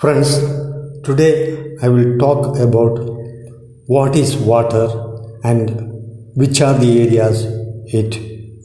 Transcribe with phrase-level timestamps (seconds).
[0.00, 0.30] Friends,
[1.02, 1.32] today
[1.82, 2.94] I will talk about
[3.86, 4.84] what is water
[5.42, 5.64] and
[6.36, 7.38] which are the areas
[7.92, 8.12] it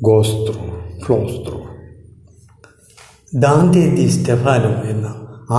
[0.03, 0.67] goes through,
[1.03, 1.61] flows through.
[3.43, 5.07] Dante Di Stefano എന്ന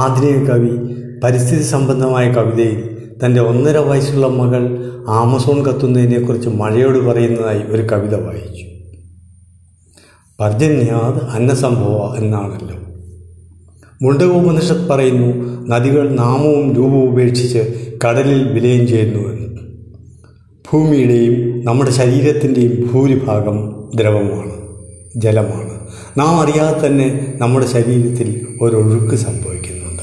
[0.03, 0.75] ആധുനിക കവി
[1.25, 2.79] പരിസ്ഥിതി സംബന്ധമായ കവിതയിൽ
[3.23, 4.63] തന്റെ ഒന്നര വയസ്സുള്ള മകൾ
[5.19, 8.65] ആമസോൺ കത്തുന്നതിനെക്കുറിച്ച് മഴയോട് പറയുന്നതായി ഒരു കവിത വായിച്ചു
[10.39, 12.79] പർജന്യാത് അന്നസംഭവ എന്നാണല്ലോ
[14.03, 15.29] മുണ്ടകോപനിഷത്ത് പറയുന്നു
[15.69, 17.59] നദികൾ നാമവും രൂപവും ഉപേക്ഷിച്ച്
[18.07, 19.45] കടലിൽ വിലയം ചെയ്യുന്നുവെന്ന്
[20.73, 24.53] ഭൂമിയുടെയും നമ്മുടെ ശരീരത്തിന്റെയും ഭൂരിഭാഗം ദ്രവമാണ്
[25.17, 25.81] ജലമാണ്.
[26.19, 30.03] നാം അറിയാതെ തന്നെ നമ്മുടെ ശരീരത്തിൽ ഒരൊഴുക്ക് സംഭവിക്കുന്നുണ്ട്.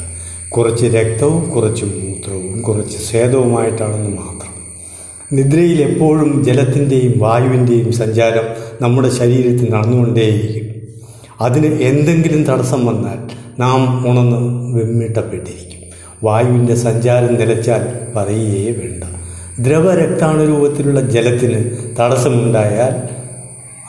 [0.49, 4.52] കുറച്ച് രക്തവും കുറച്ച് മൂത്രവും കുറച്ച് സ്വേദവുമായിട്ടാണെന്ന് മാത്രം.
[5.33, 8.44] നിദ്രയിൽ എപ്പോഴും ജലത്തിന്റെയും വായുവിന്റെയും സഞ്ചാരം
[8.81, 10.80] നമ്മുടെ ശരീരത്തിൽ നടന്നുകൊണ്ടേയിരിക്കും.
[11.41, 15.81] അതിന് എന്തെങ്കിലും തടസ്സം വന്നാൽ നാം ഉണർന്ന് വെമ്മിട്ടപ്പെട്ടിരിക്കും.
[16.23, 19.04] വായുവിന്റെ സഞ്ചാരം നിലച്ചാൽ പറയുകയേ വേണ്ട.
[19.59, 21.66] ദ്രവരക്താണുരൂപത്തിലുള്ള ജലത്തിന്
[22.00, 23.22] തടസ്സമുണ്ടായാൽ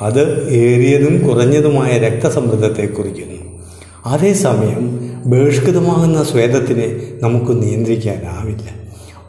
[0.05, 3.63] അത് ഏറിയതും കുറഞ്ഞതുമായ രക്തസമ്മർദ്ദത്തെ കുറിക്കുന്നു.
[4.07, 8.83] അതേസമയം ബഹിഷ്കൃതമാകുന്ന സ്വേദത്തിനെ നമുക്ക് നിയന്ത്രിക്കാനാവില്ല.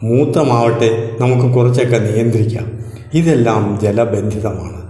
[0.04, 2.80] മൂത്രമാവട്ടെ നമുക്ക് കുറച്ചൊക്കെ നിയന്ത്രിക്കാം.
[3.14, 4.84] ഇതെല്ലാം ജലബന്ധിതമാണ്.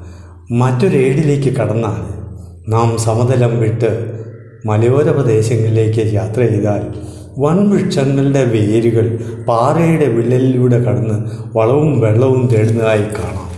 [0.52, 2.23] മറ്റൊരേടിലേക്ക് കടന്നാൽ
[2.70, 4.14] നാം സമതലം വിട്ട്
[4.66, 6.82] മലയോര പ്രദേശങ്ങളിലേക്ക് യാത്ര ചെയ്താൽ
[7.38, 13.54] വൻവൃക്ഷങ്ങളുടെ വേരുകൾ പാറയുടെ വിള്ളലിലൂടെ കടന്ന് വളവും വെള്ളവും തേടുന്നതായി കാണാം.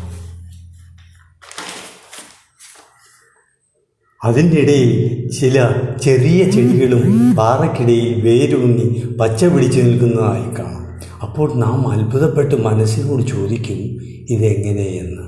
[4.24, 4.92] അതിനിടയിൽ
[5.40, 5.70] ചില
[6.04, 11.00] ചെറിയ ചെടികളും പാറക്കിടയിൽ വേരൂന്നി പച്ച പിടിച്ചു നിൽക്കുന്നതായി കാണാം.
[11.22, 13.78] അപ്പോൾ നാം അത്ഭുതപ്പെട്ട് മനസ്സിനോട് ചോദിക്കും
[14.30, 15.22] ഇതെങ്ങനെയെന്ന്?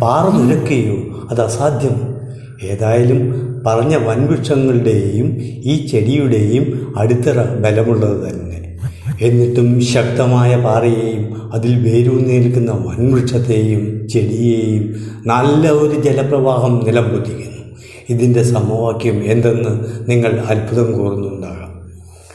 [0.00, 2.11] പാറ തുരക്കുകയോ അത് അസാധ്യം
[2.64, 8.78] ഏതായാലും പറഞ്ഞ വൻവൃക്ഷങ്ങളുടെയും ഈ ചെടിയുടെയും അടിത്തറ ബലമുള്ളത് തന്നെ.
[9.22, 14.94] എന്നിട്ടും ശക്തമായ പാറയെയും അതിൽ വേരൂന്നി നിൽക്കുന്ന വൻവൃക്ഷത്തെയും ചെടിയെയും
[15.26, 17.52] നല്ല ഒരു ജലപ്രവാഹം നിലംപൊത്തിക്കുന്നു
[18.10, 19.72] ഇതിന്റെ സമവാക്യം എന്തെന്ന്
[20.10, 21.90] നിങ്ങൾ അത്ഭുതം കോർന്നുണ്ടാകാം.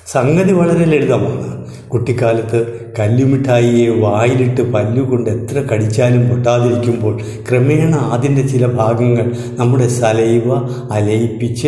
[0.08, 1.57] സംഗതി വളരെ ലളിതമാണ്.
[1.94, 10.54] കുട്ടിക്കാലത്ത് കല്ലുമിഠായിയെ വായിലിട്ട് പല്ലുകൊണ്ട് എത്ര കടിച്ചാലും പൊട്ടാതിരിക്കുമ്പോൾ ക്രമേണ അതിന്റെ ചില ഭാഗങ്ങൾ നമ്മുടെ സലൈവ
[10.92, 11.68] അലയിപ്പിച്ച്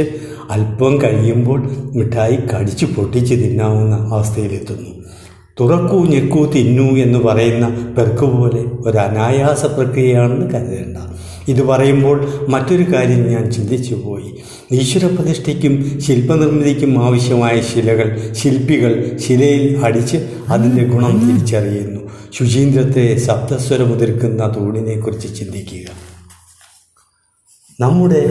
[0.50, 4.90] അല്പം കഴിയുമ്പോൾ മിഠായി കടിച്ചു പൊട്ടിച്ച് തിന്നാവുന്ന അവസ്ഥയിലെത്തുന്നു.
[5.59, 10.97] തുറക്കൂ ഞെക്കൂ തിന്നൂ എന്ന് പറയുന്ന പെർക്ക് പോലെ ഒരു അനായാസ പ്രക്രിയയാണെന്ന് കരുതേണ്ട.
[11.49, 12.17] ഇത് പറയുമ്പോൾ
[12.47, 14.29] മറ്റൊരു കാര്യം ഞാൻ ചിന്തിച്ചു പോയി.
[14.71, 20.17] ഈശ്വരപ്രതിഷ്ഠയ്ക്കും ശില്പനിർമ്മിതിക്കും ആവശ്യമായ ശിലകൾ ശില്പികൾ ശിലയിൽ അടിച്ച്
[20.47, 22.01] അതിന്റെ ഗുണം തിരിച്ചറിയുന്നു.
[22.33, 25.85] ശുചീന്ദ്രത്തെ സപ്തസ്വരമുതിർക്കുന്ന തൂണിനെക്കുറിച്ച് ചിന്തിക്കുക.
[27.81, 28.21] നമ്മുടെ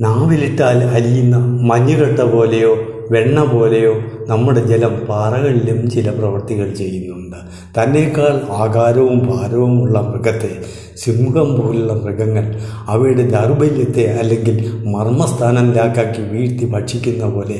[0.00, 1.36] നാവിലിട്ടാൽ അലിയുന്ന
[1.70, 2.76] മഞ്ഞുകെട്ട പോലെയോ
[3.10, 3.94] വെണ്ണ പോലെയോ
[4.30, 7.36] നമ്മുടെ ജലം പാറകളിലും ചില പ്രവൃത്തികൾ ചെയ്യുന്നുണ്ട്.
[7.76, 10.52] തന്നേക്കാൾ ആകാരവും ഭാരവുമുള്ള മൃഗത്തെ
[10.96, 12.44] സിംഹം പോലുള്ള മൃഗങ്ങൾ
[12.86, 17.58] അവയുടെ ദൗർബല്യത്തെ അല്ലെങ്കിൽ മർമ്മസ്ഥാനം ലാക്കാക്കി വീഴ്ത്തി ഭക്ഷിക്കുന്ന പോലെ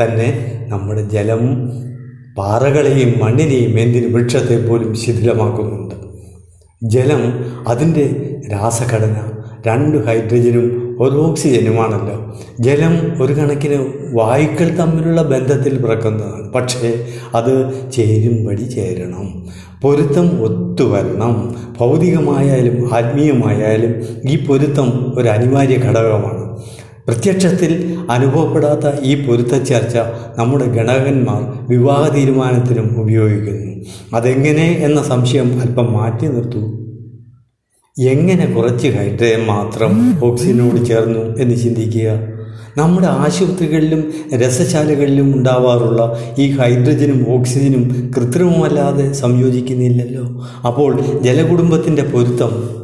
[0.00, 0.28] തന്നെ
[0.68, 1.42] നമ്മുടെ ജലം
[2.38, 5.94] പാറകളെയും മണ്ണിനെയും എന്തിന് വൃക്ഷത്തെ പോലും ശിഥിലമാക്കുന്നുണ്ട്.
[6.82, 7.22] ജലം
[7.68, 8.04] അതിന്റെ
[8.52, 9.16] രാസഘടന
[9.66, 10.66] രണ്ട് ഹൈഡ്രജനും
[11.00, 12.38] ഒരു ഓക്സിജനുമാണല്ലോ.
[12.60, 16.52] ജലം ഒരു കണക്കിന് വായുക്കൾ തമ്മിലുള്ള ബന്ധത്തിൽ പിറക്കുന്നതാണ്.
[16.52, 19.46] പക്ഷേ അത് ചേരുംപടി ചേരണം.
[19.82, 21.54] പൊരുത്തം ഒത്തുവരണം.
[21.80, 23.94] ഭൗതികമായാലും ആത്മീയമായാലും
[24.30, 26.56] ഈ പൊരുത്തം ഒരു അനിവാര്യ ഘടകമാണ്.
[27.08, 29.96] പ്രത്യക്ഷത്തിൽ അനുഭവപ്പെടാത്ത ഈ പൊരുത്തച്ചർച്ച
[30.38, 33.84] നമ്മുടെ ഗണകന്മാർ വിവാഹ തീരുമാനത്തിനും ഉപയോഗിക്കുന്നു.
[34.16, 36.83] അതെങ്ങനെ എന്ന സംശയം അല്പം മാറ്റി നിർത്തൂ.
[37.98, 42.08] എങ്ങനെ കുറച്ച് ഹൈഡ്രജൻ മാത്രം ഓക്സിജനോട് ചേർന്നു എന്ന് ചിന്തിക്കുക?
[42.76, 50.24] നമ്മുടെ ആശുപത്രികളിലും രസശാലകളിലും ഉണ്ടാവാറുള്ള ഈ ഹൈഡ്രജനും ഓക്സിജനും കൃത്രിമമല്ലാതെ സംയോജിക്കുന്നില്ലല്ലോ.
[50.66, 52.83] അപ്പോൾ ജലകുടുംബത്തിന്റെ പൊരുത്തം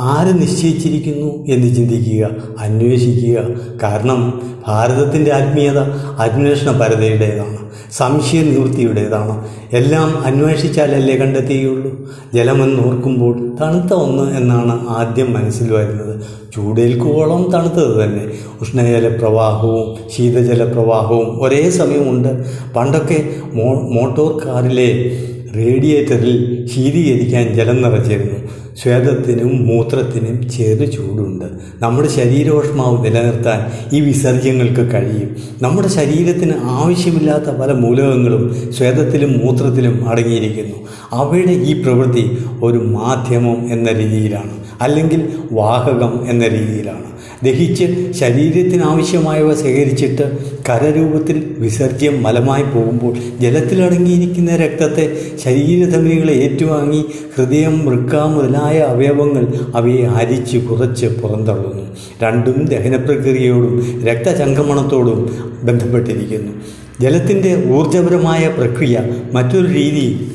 [0.00, 3.36] ആര് നിശ്ചയിച്ചിരിക്കുന്നു എന്ന് ചിന്തിക്കുക അന്വേഷിക്കുക.
[3.82, 5.78] കാരണം ഭാരതത്തിന്റെ ആത്മീയത
[6.18, 7.56] അന്വേഷണ പരതയുടേതാണ്
[7.92, 9.48] സംശയ നിവൃത്തിയുടേതാണ്.
[9.72, 12.10] എല്ലാം അന്വേഷിച്ചാലല്ലേ കണ്ടെത്തിയുള്ളൂ.
[12.34, 16.20] ജലമെന്ന് ഓർക്കുമ്പോൾ തണുത്ത ഒന്ന് എന്നാണ് ആദ്യം മനസ്സിൽ വരുന്നത്.
[16.54, 18.24] ചൂടേൽക്കുവോളം തണുത്തത് തന്നെ.
[18.60, 22.44] ഉഷ്ണജലപ്രവാഹവും ശീതജലപ്രവാഹവും ഒരേ സമയമുണ്ട്.
[22.74, 25.16] പണ്ടൊക്കെ മോ മോട്ടോർ കാറിലെ
[25.56, 28.39] റേഡിയേറ്ററിൽ ശീതീകരിക്കാൻ ജലം നിറച്ചിരുന്നു.
[28.82, 31.44] ശ്വേതത്തിനും മൂത്രത്തിനും ചെറു ചൂടുണ്ട്.
[31.78, 35.36] നമ്മുടെ ശരീരോഷ്മാവ് നിലനിർത്താൻ ഈ വിസർജ്യങ്ങൾക്ക് കഴിയും.
[35.62, 40.76] നമ്മുടെ ശരീരത്തിന് ആവശ്യമില്ലാത്ത പല മൂലകങ്ങളും ശ്വേതത്തിലും മൂത്രത്തിലും അടങ്ങിയിരിക്കുന്നു.
[41.12, 44.59] അവയുടെ ഈ പ്രവൃത്തി ഒരു മാധ്യമം എന്ന രീതിയിലാണ്.
[44.80, 47.04] അല്ലെങ്കിൽ വാഹകം എന്ന രീതിയിലാണ്.
[47.44, 50.38] ദഹിച്ച് ശരീരത്തിനാവശ്യമായവ ശേഖരിച്ചിട്ട്
[50.68, 57.04] കരരൂപത്തിൽ വിസർജ്യം മലമായി പോകുമ്പോൾ ജലത്തിലടങ്ങിയിരിക്കുന്ന രക്തത്തെ ശരീരധമനികളെ ഏറ്റുവാങ്ങി
[57.36, 61.96] ഹൃദയം വൃക്ക മുതലായ അവയവങ്ങൾ അവയെ അരിച്ച് കുറച്ച് പുറന്തള്ളുന്നു.
[62.22, 66.52] രണ്ടും ദഹനപ്രക്രിയയോടും രക്തചംക്രമണത്തോടും ബന്ധപ്പെട്ടിരിക്കുന്നു.
[67.00, 69.00] ജലത്തിന്റെ ഊർജപരമായ പ്രക്രിയ
[69.32, 70.32] മറ്റൊരു രീതി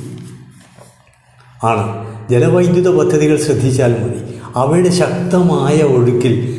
[1.63, 2.15] ആണ്.
[2.29, 4.24] ജലവൈദ്യുത പദ്ധതികൾ ശ്രദ്ധിച്ചാൽ മതി.
[4.55, 6.55] അവയുടെ ശക്തമായ ഒഴുക്കിൽ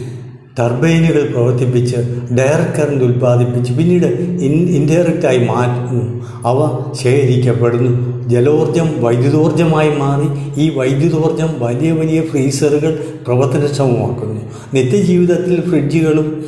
[0.59, 1.97] ടർബൈനുകൾ പ്രവർത്തിപ്പിച്ച്
[2.39, 6.25] ഡയറക്റ്റ് കറണ്ട് ഉൽപ്പാദിപ്പിച്ച് പിന്നീട് ഇൻ ഇൻഡയറക്റ്റായി മാറ്റുന്നു.
[6.45, 8.29] അവ ശേഖരിക്കപ്പെടുന്നു.
[8.29, 10.61] ജലോർജം വൈദ്യുതോർജമായി മാറി.
[10.61, 14.41] ഈ വൈദ്യുതോർജം വലിയ വലിയ ഫ്രീസറുകൾ പ്രവർത്തനക്ഷമമാക്കുന്നു.
[14.75, 16.45] നിത്യജീവിതത്തിൽ ഫ്രിഡ്ജുകളും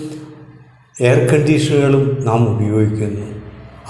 [1.00, 3.37] എയർ കണ്ടീഷണറുകളും നാം ഉപയോഗിക്കുന്നു.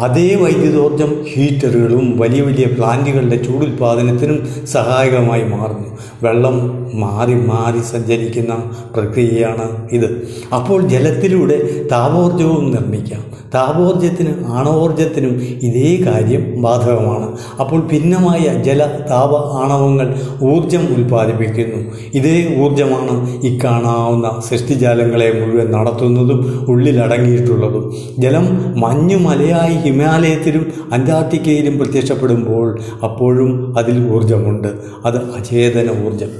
[0.00, 5.98] അതേ വൈദ്യുതോർജം ഹീറ്ററുകളും വലിയ വലിയ പ്ലാന്റുകളുടെ ചൂടുൽപാദനത്തിനും സഹായകമായി മാറുന്നു.
[6.22, 8.54] വെള്ളം മാറി മാറി സഞ്ചരിക്കുന്ന
[8.96, 10.28] പ്രക്രിയയാണ് ഇത്.
[10.54, 13.28] അപ്പോൾ ജലത്തിലൂടെ താപോർജവും നിർമ്മിക്കാം.
[13.54, 17.36] താപോർജത്തിനും ആണവോർജത്തിനും ഇതേ കാര്യം ബാധകമാണ്.
[17.60, 21.92] അപ്പോൾ ഭിന്നമായ ജല താപ ആണവങ്ങൾ ഊർജം ഉൽപ്പാദിപ്പിക്കുന്നു.
[22.14, 27.94] ഇതേ ഊർജമാണ് ഇക്കാണാവുന്ന കാണാവുന്ന സൃഷ്ടിജാലങ്ങളെ മുഴുവൻ നടത്തുന്നതും ഉള്ളിലടങ്ങിയിട്ടുള്ളതും.
[28.18, 28.46] ജലം
[28.80, 32.68] മഞ്ഞുമലയായി ഹിമാലയത്തിലും അന്റാർട്ടിക്കയിലും പ്രത്യക്ഷപ്പെടുമ്പോൾ
[33.02, 34.70] അപ്പോഴും അതിൽ ഊർജമുണ്ട്
[35.04, 36.32] അത് അചേതന ഊർജം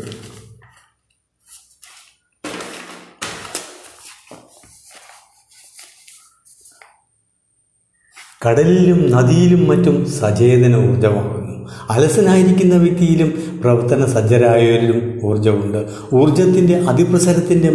[8.43, 11.55] കടലിലും നദിയിലും മറ്റും സചേതന ഊർജമാകുന്നു
[11.91, 13.31] അലസനായിരിക്കുന്ന വ്യക്തിയിലും
[13.61, 15.81] പ്രവർത്തന സജ്ജരായവരിലും ഊർജമുണ്ട്
[16.15, 17.71] ഊർജത്തിന്റെ അതിപ്രസരത്തിന്റെ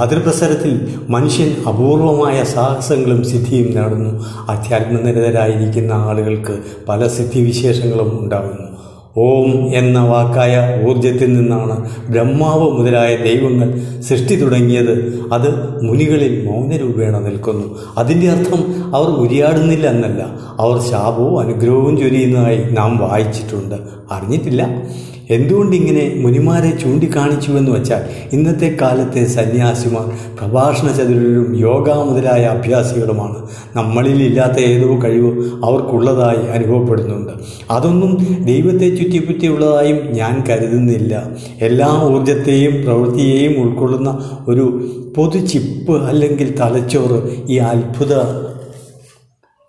[0.00, 4.24] അതിർപ്രസരത്തിൽ മനുഷ്യൻ അപൂർവമായ സാഹസങ്ങളും സിദ്ധിയും നേടുന്നു.
[4.48, 6.58] അധ്യാത്മനിരതരായിരിക്കുന്ന ആളുകൾക്ക്
[6.88, 8.70] പല സിദ്ധിവിശേഷങ്ങളും ഉണ്ടാകുന്നു.
[9.18, 15.24] ഓം എന്ന വാക്കായ ഊർജത്തിൽ നിന്നാണ് ബ്രഹ്മാവ് മുതലായ ദൈവങ്ങൾ സൃഷ്ടി തുടങ്ങിയത്.
[15.32, 17.78] അത് മുനികളിൽ മൗനരൂപേണ നിൽക്കുന്നു.
[17.98, 20.22] അതിന്റെ അർത്ഥം അവർ ഉരിയാടുന്നില്ല എന്നല്ല.
[20.58, 23.74] അവർ ശാപവും അനുഗ്രഹവും ചൊരിയുന്നതായി നാം വായിച്ചിട്ടുണ്ട്.
[24.12, 24.82] അറിഞ്ഞിട്ടില്ല?
[25.30, 28.02] എന്തുകൊണ്ടിങ്ങനെ മുനിമാരെ ചൂണ്ടിക്കാണിച്ചുവെന്ന് വച്ചാൽ
[28.32, 33.46] ഇന്നത്തെ കാലത്തെ സന്യാസിമാർ പ്രഭാഷണ ചതുരരും യോഗ മുതലായ അഭ്യാസികളുമാണ്.
[33.76, 37.30] നമ്മളിൽ ഇല്ലാത്ത ഏതോ കഴിവ് അവർക്കുള്ളതായി അനുഭവപ്പെടുന്നുണ്ട്.
[37.70, 41.30] അതൊന്നും ദൈവത്തെ ചുറ്റിപ്പറ്റിയുള്ളതായും ഞാൻ കരുതുന്നില്ല.
[41.60, 44.86] എല്ലാ ഊർജത്തെയും പ്രവൃത്തിയെയും ഉൾക്കൊള്ളുന്ന ഒരു
[45.16, 48.16] പൊതു ചിപ്പ് അല്ലെങ്കിൽ തലച്ചോറ് ഈ അത്ഭുത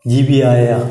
[0.07, 0.83] ജീവിയായ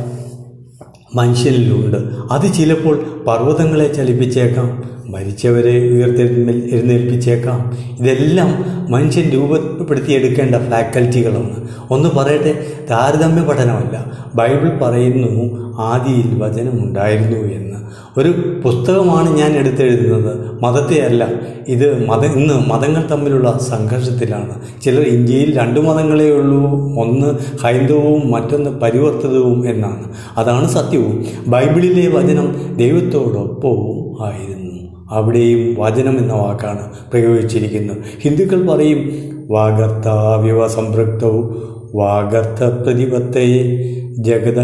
[1.14, 1.96] മനുഷ്യനിലുണ്ട്.
[2.32, 2.96] അത് ചിലപ്പോൾ
[3.26, 7.76] പർവതങ്ങളെ ചലിപ്പിച്ചേക്കാം മരിച്ചവരെ ഉയർത്തെഴുന്നേൽ എഴുന്നേൽപ്പിച്ചേക്കാം.
[8.00, 11.68] ഇതെല്ലാം മനുഷ്യൻ രൂപപ്പെടുത്തിയെടുക്കേണ്ട ഫാക്കൽറ്റികളാണ്.
[11.90, 17.80] ഒന്ന് പറയട്ടെ താരതമ്യ പഠനമല്ല ബൈബിൾ പറയുന്നു ആദിയിൽ വചനമുണ്ടായിരുന്നു എന്ന്.
[18.18, 20.62] ഒരു പുസ്തകമാണ് ഞാൻ എടുത്തെഴുതുന്നത്.
[20.62, 21.28] മതത്തെ അല്ല
[21.68, 24.54] ഇത് മത ഇന്ന് മതങ്ങൾ തമ്മിലുള്ള സംഘർഷത്തിലാണ്.
[24.82, 26.62] ചിലർ ഇന്ത്യയിൽ രണ്ട് മതങ്ങളേ ഉള്ളൂ
[27.02, 27.34] ഒന്ന്
[27.64, 30.04] ഹൈന്ദവവും മറ്റൊന്ന് പരിവർത്തിതവും എന്നാണ്.
[30.36, 31.24] അതാണ് സത്യവും.
[31.46, 34.88] ബൈബിളിലെ വചനം ദൈവത്തോടൊപ്പവും ആയിരുന്നു.
[35.10, 37.96] അവിടെയും വചനം എന്ന വാക്കാണ് പ്രയോഗിച്ചിരിക്കുന്നത്.
[38.20, 39.12] ഹിന്ദുക്കൾ പറയും
[39.50, 44.60] വാഗർത്താവ്യവസംപൃക്തവും വാഗർത്ത പ്രതിപത്തയെ ജഗത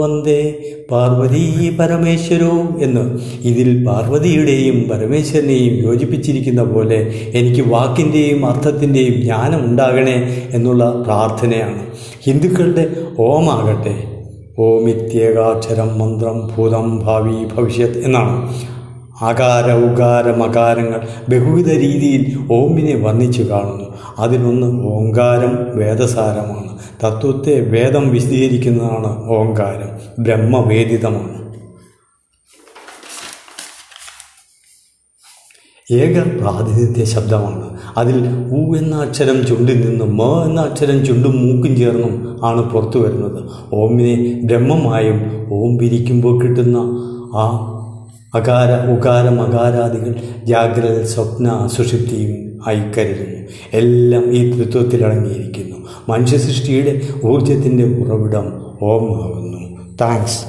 [0.00, 0.40] വന്ദേ
[0.90, 3.04] പാർവതീ പരമേശ്വരോ എന്ന്.
[3.44, 6.98] ഇതിൽ പാർവതിയുടെയും പരമേശ്വരനെയും യോജിപ്പിച്ചിരിക്കുന്ന പോലെ
[7.34, 10.16] എനിക്ക് വാക്കിന്റെയും അർത്ഥത്തിന്റെയും ജ്ഞാനം ഉണ്ടാകണേ
[10.52, 11.80] എന്നുള്ള പ്രാർത്ഥനയാണ്.
[12.24, 12.86] ഹിന്ദുക്കളുടെ
[13.18, 13.94] ഓമാകട്ടെ.
[14.58, 18.34] ഓമിത്യേകാക്ഷരം മന്ത്രം ഭൂതം ഭാവി ഭവിഷ്യത് എന്നാണ്.
[19.22, 23.94] ആകാര ഉകാര മകാരങ്ങൾ ബഹുവിധ രീതിയിൽ ഓമിനെ വർണിച്ചു കാണുന്നു.
[24.18, 26.78] അതിനൊന്ന് ഓങ്കാരം വേദസാരമാണ്.
[27.04, 30.22] തത്വത്തെ വേദം വിശദീകരിക്കുന്നതാണ് ഓങ്കാരം.
[30.22, 31.44] ബ്രഹ്മവേദിതമാണ്.
[35.92, 37.78] ഏക പ്രാതിനിധ്യ ശബ്ദമാണ്.
[37.96, 43.50] അതിൽ ഉ എന്ന അക്ഷരം ചുണ്ടിൽ നിന്നും മ എന്ന അക്ഷരം ചുണ്ടും മൂക്കും ചേർന്നും ആണ് പുറത്തു വരുന്നത്
[43.74, 46.76] ഓമിനെ ബ്രഹ്മമായും ഓം പിരിക്കുമ്പോൾ കിട്ടുന്ന
[47.36, 47.70] ആ
[48.34, 50.12] അകാര ഉകാര മകാരാദികൾ
[50.44, 52.32] ജാഗ്രത സ്വപ്ന സുഷുപ്തിയും
[52.66, 53.40] ആയി കരുതുന്നു
[53.74, 58.46] എല്ലാം ഈ തൃത്വത്തിൽ അടങ്ങിയിരിക്കുന്നു മനുഷ്യസൃഷ്ടിയുടെ ഊർജത്തിന്റെ ഉറവിടം
[58.82, 59.60] ഓമാകുന്നു
[60.00, 60.40] താങ്ക്സ്